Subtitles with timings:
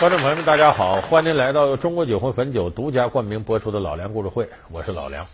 [0.00, 5.26] 观众朋友们，大家好，欢迎来到中国酒魂汾酒独家冠名播出的《老梁故事会》，我是老梁。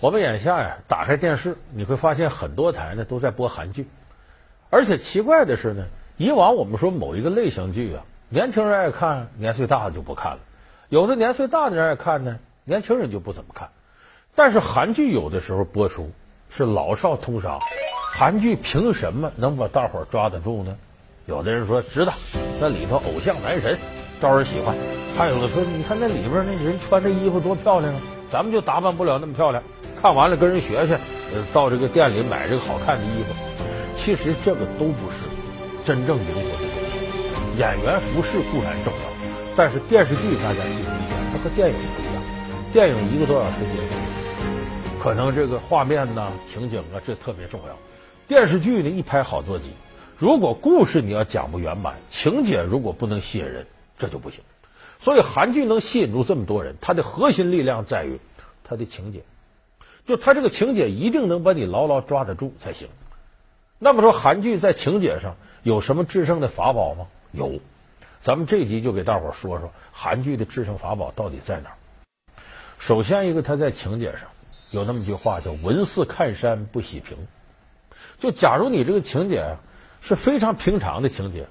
[0.00, 3.88] 我们眼下呀，打开电视，你会发现很多台呢都在播韩剧，
[4.70, 5.84] 而且奇怪的是呢，
[6.16, 10.38] 以往我们说某一个类型剧啊，年轻人爱看，年岁大的就不看了；
[10.90, 13.68] 有的年岁大的人爱看呢，年轻人就不怎么看。
[14.36, 16.12] 但是韩剧有的时候播出
[16.48, 17.58] 是老少通杀，
[18.14, 20.76] 韩剧凭什么能把大伙儿抓得住呢？
[21.26, 22.12] 有的人说知道，
[22.60, 23.78] 那里头偶像男神
[24.20, 24.74] 招人喜欢；
[25.16, 29.62] 还有的说，你看那里边那人穿的衣服多漂亮啊，咱们就打扮不了那么漂亮。
[30.00, 30.98] 看完了跟人学学，
[31.52, 33.34] 到这个店里买这个好看的衣服。
[33.94, 35.18] 其实这个都不是
[35.84, 37.58] 真正灵魂的东西。
[37.58, 42.22] 演员服饰固然重要，但是电视剧大家记住一点，它和电影不一样。
[42.72, 47.76] 电影一个多小时结束，可能这个画面呐、情景啊，这特别重要。
[48.28, 49.72] 电视剧呢，一拍好多集。
[50.18, 54.42] 如果故事你要讲不圆满，情节如果不能吸引人，这就不行。
[54.98, 58.18] 所以韩剧能吸引住这么多人，它的核心力量在于
[58.64, 59.22] 它的情节，
[60.06, 62.88] 就它这个情节一定能把你牢牢抓得住才行。
[63.78, 67.06] 那么说，韩剧在情节上有什么制胜的法宝吗？
[67.30, 67.60] 有，
[68.18, 71.76] 咱们这一集就给大伙说说韩剧的制胜法宝到底在哪儿。
[72.80, 74.22] 首先一个，它在情节上
[74.72, 77.16] 有那么句话叫“文似看山不喜平”，
[78.18, 79.58] 就假如你这个情节。
[80.00, 81.48] 是非常平常的情节，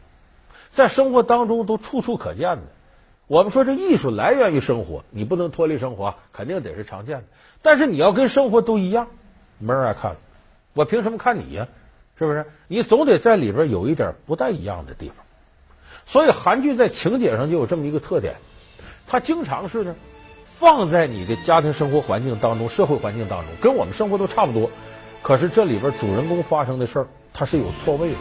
[0.72, 2.64] 在生活当中都处处可见的。
[3.28, 7.24] 我们说这艺术来源于生活，你不能脱离生活，肯定得是常见的。
[7.62, 9.08] 但是你要跟生活都一样，
[9.60, 10.16] 没人爱看，
[10.74, 11.68] 我凭什么看你呀？
[12.18, 12.46] 是不是？
[12.68, 15.18] 你总得在里边有一点不太一样的地方。
[16.06, 18.38] 所以韩剧在情节上就有这么一个特点，
[19.08, 19.96] 它经常是呢
[20.46, 24.72] 放在你的家庭生活环境当中、社会环境当中，跟我们生活都差不多。
[25.22, 28.18] 可是这里边主人公发生的事儿，它是有错位的。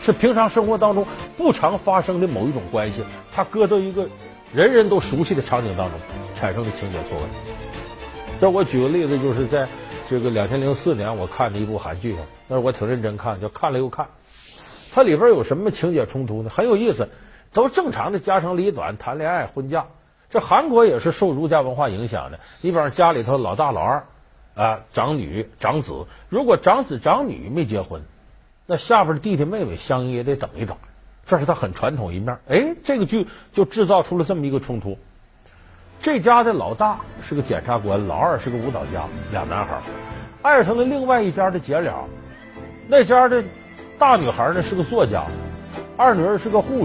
[0.00, 1.06] 是平常生活当中
[1.36, 4.08] 不常发生的某一种关系，它搁到一个
[4.52, 6.00] 人人都熟悉的场景当中，
[6.34, 7.24] 产生的情节错位。
[8.40, 9.68] 这我举个例子，就是在
[10.08, 14.06] 这个两千零四年我看的一部韩剧啊，那是我挺认真看，叫看了又看。
[14.92, 16.48] 它里边有什么情节冲突呢？
[16.48, 17.10] 很有意思，
[17.52, 19.86] 都正常的家长里短，谈恋爱、婚嫁。
[20.30, 24.04] 这韩国也是受儒家文化影响的，你比方家里头老大、老二
[24.54, 28.02] 啊，长女、长子，如果长子长女没结婚。
[28.70, 30.76] 那下边的弟弟妹妹相应也得等一等，
[31.26, 32.38] 这是他很传统一面。
[32.46, 34.96] 哎，这个剧就制造出了这么一个冲突。
[36.00, 39.80] 这家的老大是个检察官，老二是个舞蹈家，俩男孩
[40.42, 41.96] 爱上了另外一家的姐俩。
[42.86, 43.42] 那家的
[43.98, 45.24] 大女孩呢是个作家，
[45.96, 46.78] 二女儿是个护士。